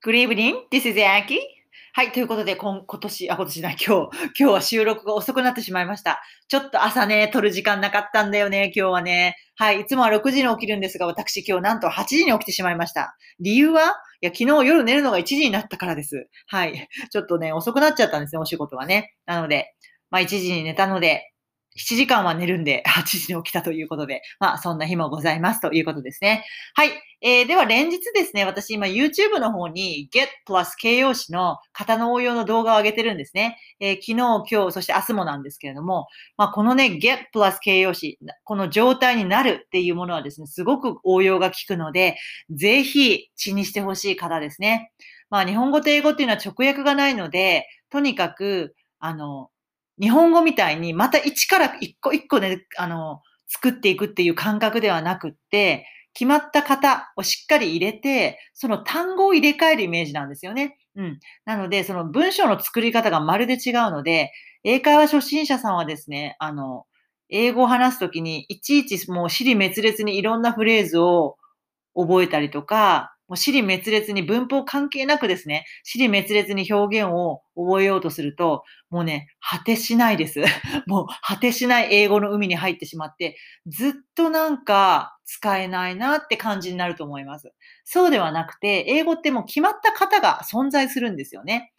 [0.00, 0.54] Good evening.
[0.70, 1.38] This is Aki.
[1.92, 2.12] はい。
[2.12, 6.22] ということで、今今年、あ、今年じゃない、今日、今日は収録が遅くなってしまいました。
[6.46, 9.34] ちょっと朝ね、撮る時間なかったんだよね、今日はね。
[9.56, 9.80] はい。
[9.80, 13.16] いつもは6時に起きるんですが、私今日なんと8時に起きてしまいました。
[13.40, 13.96] 理由は？
[14.20, 16.28] いや、昨日夜寝るのが1時になったからです。
[16.46, 16.88] はい。
[17.10, 19.16] ちょっとね、遅くなっちゃったんですね、お仕事はね。
[19.26, 19.74] なので、
[20.10, 21.32] まあ1時に寝たので、
[21.78, 26.44] 7時間は寝るんで、 8時に起きたということで、まあそんな日もございますということですね。
[26.74, 26.90] はい。
[27.20, 33.58] えー、では連日ですね、私今 YouTube の方に Get プラス形容詞の型の応用の動画を上げてるんですね。
[33.80, 36.06] えー、昨日、今日、そして明日もなんですけれども、
[36.36, 42.16] まあこのね、Get プラス形容詞、この状態になるっていうものはですね、すごく応用が効くので、
[42.50, 44.92] ぜひ血にしてほしい方ですね。
[45.30, 49.50] まあ日本語と英語っていうのは直訳がないので、とにかく、あの、
[50.00, 60.76] 日本語みたいにまた一から一個一個ね、あの、作っていくっていう感覚ではなくって、決まった型をしっかり入れて、その単語を入れ替えるイメージなんですよね。
[60.96, 61.18] うん。
[61.44, 64.32] なので、その文章の作り方がまるで違うので、
[64.64, 66.86] 英会話初心者さんはですね、あの、
[67.28, 71.36] 英語を話すときに、いちいちもう尻滅裂にいろんなフレーズを
[71.94, 80.42] 覚えたりとか、もう尻滅裂に文法関係なくですね、尻滅裂に表現を覚えようとすると、もうね、果てしないです。
[80.86, 87.52] もう果てしない英語の海に入ってしまって、ずっとなんか使えないなって感じになると思います。
[87.84, 91.72] そうではなくて、英語ってもう決まった型が存在するんですよね。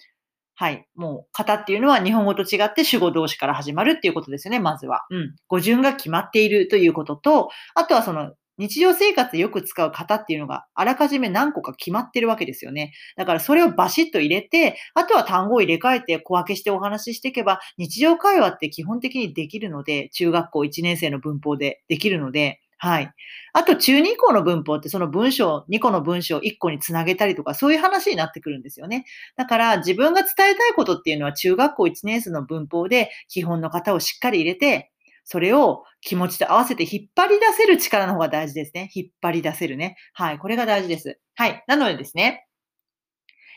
[0.60, 0.86] はい。
[0.94, 5.06] もう型っていうのは日本語と違って主語動詞から始まるっていうことですよね、まずは。
[5.10, 5.36] うん。
[5.48, 12.94] 語順が決まっているということと、あとはその日常生活でよく使う型っていうのがあらかじめ何個か決まってるわけですよね。
[13.18, 23.12] だからそれをバシッと入れて、あとは単語を入れ替えて小分けしてお話ししていけば、日常会話って基本的にできるので、中学校1年生の文法でできるので、はい。
[23.52, 29.06] あと、中2以降の文法ってその文章、2個の文章を1個につなげたりとか、そういう話になってくるんですよね。
[29.36, 34.92] だから、自分が伝えたいことっていうのは中学校1年生の文法で基本の型をしっかり入れて、
[35.32, 38.90] それを気持ちと合わせて引っ張り出せる力の方が大事ですね。
[38.96, 39.96] 引っ張り出せるね。
[40.14, 40.40] はい。
[40.40, 41.20] これが大事です。
[41.36, 41.64] はい。
[41.68, 42.48] なのでですね、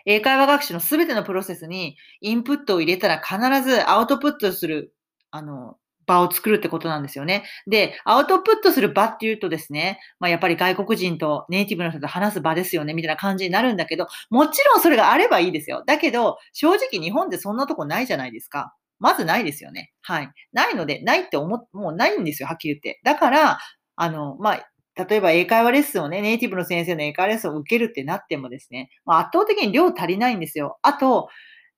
[0.05, 4.95] 英会話学習のすべてのプロセスにインプットを入れたら必ずアウトプットする、
[5.31, 7.45] あの、場を作るってことなんですよね。
[7.67, 15.85] で、アウトプットする場っていうとですね、まあやっぱり外国人とネイティブの人と話す場ですよね、みたいな感じになるんだけど、もちろんそれがあればいいですよ。
[15.87, 18.75] だけど、正直日本でそんなとこないじゃないですか。
[19.03, 19.93] まずないですよね。
[20.03, 20.31] はい。
[20.53, 23.01] ないので、ないって思っ、もうないんですよ、はっきり言って。
[23.05, 23.59] だから、
[23.97, 24.69] あの、まあ、
[25.09, 30.79] 例えば英会話レッスンをね、ネイティブの先生の英会話レッスンを受けるってなってもですね、まあ、圧倒的に量足りないんですよ。
[30.83, 31.29] あと、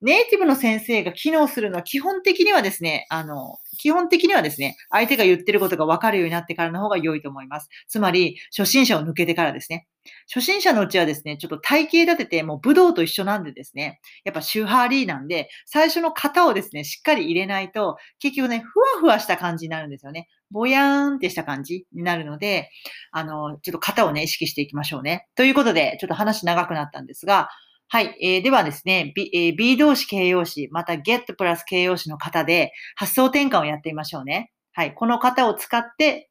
[0.03, 7.69] ネイティブの先生が機能するのは基本的にはですね、あの、基本的にはですね、相手が言ってることが分かるようになってからの方が良いと思います。
[7.89, 9.87] つまり、初心者を抜けてからですね。
[10.29, 20.29] 初心者のうちはですね、ちょっと体型立てて、もう武道と一緒なんでですね、やっぱシューハーリーなんで、最初の型をですね、しっかり入れないと、結局ね、ふわふわした感じになるんですよね。
[20.51, 22.71] ぼやーんってした感じになるので、
[23.13, 25.27] あの、ちょっと型をね、意識していきましょうね。
[25.35, 27.49] ということで、ちょっと話長くなったんですが、
[27.89, 28.17] はい。
[28.21, 34.51] えー、ではですね、B, えー、B 動詞形容詞、また get プラス形容詞の型で発想転換をやってみましょうね。
[34.73, 34.95] はい。
[34.95, 36.31] この型を使って、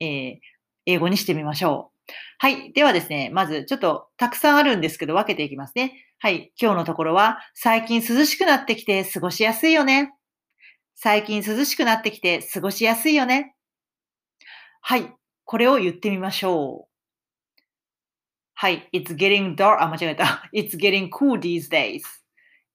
[0.00, 0.38] えー、
[0.86, 2.12] 英語にしてみましょう。
[2.38, 2.72] はい。
[2.72, 6.06] ではですね、まずちょっとたくさんあるんですけど分けていきますね。
[6.18, 6.52] はい。
[6.60, 10.14] 今日のところは、最近涼しくなってきて過ごしやすいよね。
[10.96, 13.54] 最近涼しくなってきて過ごしやすいよね。
[14.80, 15.12] はい。
[15.44, 16.97] これを言ってみましょう。
[18.60, 18.88] はい。
[18.92, 19.80] It's getting dark.
[19.80, 20.42] あ、間違えた。
[20.52, 22.00] It's getting cool these days.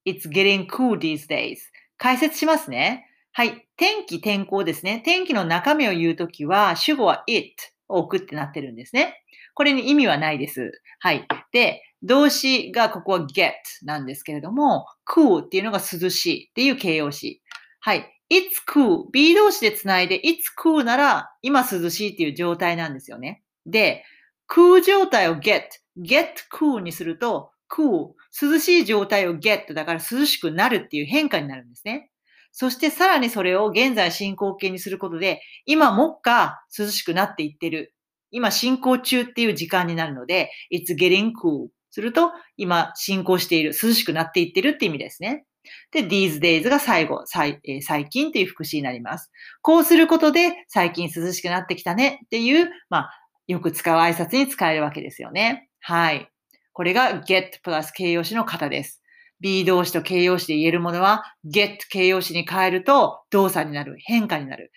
[0.06, 1.58] It's getting cool these days.
[1.98, 3.06] 解説しますね。
[3.34, 3.68] はい。
[3.76, 5.02] 天気、天候ですね。
[5.04, 7.52] 天気の中身を言うときは、主語は it
[7.90, 9.26] を置くってなってるんですね。
[9.56, 10.72] これに意味はないです。
[11.00, 11.28] はい。
[11.52, 13.52] で、動詞がここは get
[13.84, 17.42] なんですけれども、cool っていうのが涼しいっていう形容詞。
[17.82, 18.10] はい。
[18.32, 19.10] it's cool。
[19.12, 23.44] B 動詞でつないで it's cool なら今涼しいっていう状態なんですよね。
[23.66, 24.06] で、
[24.54, 25.62] cool 状態を get。
[25.98, 28.14] get cool にすると cool。
[28.42, 32.10] 涼しい状態を get だから涼しくなるっていう変化になるんですね。
[32.52, 37.96] そしてさらにそれを現在進行形にすることで、今もっか涼しくなっていってる。
[38.30, 45.46] 今進行中っていう時間になるので、it's getting cool すると、今進行している、涼しくなっていってるって意味ですね。
[45.92, 49.32] で、these days が最後、最えー最近っていう副詞になります。
[49.62, 55.70] こうすることで、最近涼しくなってきたねっていう、まあ、よく使う挨拶に使えるわけですよね。
[55.80, 56.30] はい。
[56.74, 59.02] これが get プラス形容詞の型です。
[59.42, 64.72] be 動詞と形容詞で言えるものは get 形容詞に変えると動作になる、変化になる。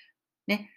[0.46, 0.70] ね。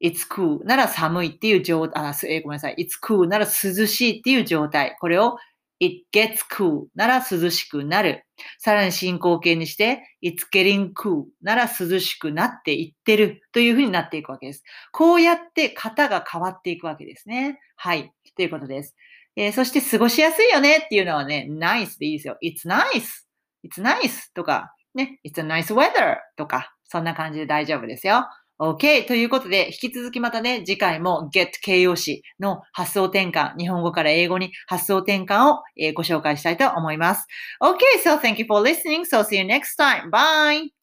[0.00, 2.76] it's cool なら寒いっていう状態、あ、えーごめんなさい。
[2.78, 4.96] it's cool なら涼しいっていう状態。
[5.00, 5.36] これを
[5.80, 8.24] it gets cool なら涼しくなる。
[8.58, 14.62] さらに進行形にして、it's getting cool なら涼しくなっていってるというふうになっていくわけです。
[14.92, 17.60] こうやって型が変わっていくわけですね。
[17.76, 18.12] はい。
[18.36, 18.94] ということです。
[19.36, 22.36] えー、そして過ごしやすいよねっていうのはね、nice でいいですよ。
[22.42, 23.24] it's nice,
[23.64, 28.26] it's nice とか、ね、it's a nice weather とか、そんな感じで大丈夫ですよ。
[28.58, 29.06] OK!
[29.06, 37.26] ということで、引き続きまたね、次回も get 形容詞の発想転換、日本語から英語に発想転換を、えー、ご紹介したいと思います。
[37.62, 37.78] OK!
[38.04, 39.04] So thank you for listening.
[39.04, 40.10] So see you next time.
[40.10, 40.77] Bye!